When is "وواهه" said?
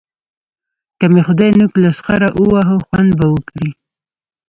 2.41-2.77